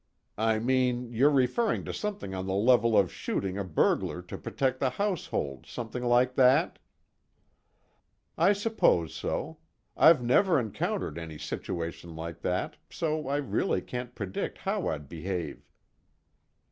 I 0.39 0.57
mean, 0.57 1.11
you're 1.13 1.29
referring 1.29 1.85
to 1.85 1.93
something 1.93 2.33
on 2.33 2.47
the 2.47 2.55
level 2.55 2.97
of 2.97 3.13
shooting 3.13 3.55
a 3.59 3.63
burglar 3.63 4.23
to 4.23 4.35
protect 4.35 4.79
the 4.79 4.89
household, 4.89 5.67
something 5.67 6.03
like 6.03 6.33
that?" 6.33 6.79
"I 8.35 8.53
suppose 8.53 9.13
so. 9.13 9.59
I've 9.95 10.23
never 10.23 10.59
encountered 10.59 11.19
any 11.19 11.37
situation 11.37 12.15
like 12.15 12.41
that, 12.41 12.77
so 12.89 13.27
I 13.27 13.37
really 13.37 13.79
can't 13.81 14.15
predict 14.15 14.57
how 14.57 14.87
I'd 14.87 15.07
behave." 15.07 15.67